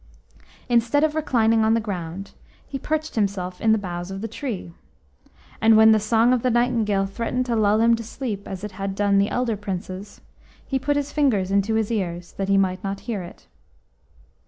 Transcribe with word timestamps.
Instead 0.67 1.03
of 1.03 1.13
reclining 1.13 1.63
on 1.63 1.75
the 1.75 1.79
ground, 1.79 2.31
he 2.67 2.79
perched 2.79 3.13
himself 3.13 3.61
in 3.61 3.71
the 3.71 3.77
boughs 3.77 4.09
of 4.09 4.21
the 4.21 4.27
tree, 4.27 4.73
and 5.61 5.77
when 5.77 5.91
the 5.91 5.99
song 5.99 6.33
of 6.33 6.41
the 6.41 6.49
nightingale 6.49 7.05
threatened 7.05 7.45
to 7.45 7.55
lull 7.55 7.79
him 7.79 7.95
to 7.95 8.03
sleep, 8.03 8.47
as 8.47 8.63
it 8.63 8.71
had 8.71 8.95
done 8.95 9.19
the 9.19 9.29
elder 9.29 9.55
Princes, 9.55 10.19
he 10.65 10.79
put 10.79 10.95
his 10.97 11.11
fingers 11.13 11.51
into 11.51 11.75
his 11.75 11.91
ears 11.91 12.31
that 12.31 12.49
he 12.49 12.57
might 12.57 12.83
not 12.83 13.01
hear 13.01 13.21
it. 13.21 13.45